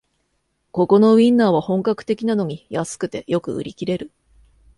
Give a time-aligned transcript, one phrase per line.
[0.71, 4.11] ここのウインナーは本格的なのに安くてよく売り切れる